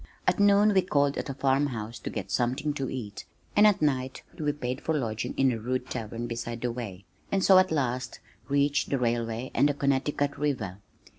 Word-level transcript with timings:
At 0.25 0.39
noon 0.39 0.73
we 0.73 0.81
called 0.81 1.15
at 1.19 1.29
a 1.29 1.35
farm 1.35 1.67
house 1.67 1.99
to 1.99 2.09
get 2.09 2.31
something 2.31 2.73
to 2.73 2.89
eat 2.89 3.25
and 3.55 3.67
at 3.67 3.83
night 3.83 4.23
we 4.39 4.51
paid 4.51 4.81
for 4.81 4.95
lodging 4.97 5.35
in 5.37 5.51
a 5.51 5.59
rude 5.59 5.91
tavern 5.91 6.25
beside 6.25 6.61
the 6.61 6.71
way, 6.71 7.05
and 7.31 7.43
so 7.43 7.59
at 7.59 7.71
last 7.71 8.19
reached 8.49 8.89
the 8.89 8.97
railway 8.97 9.51
and 9.53 9.69
the 9.69 9.75
Connecticut 9.75 10.39
River. 10.39 10.79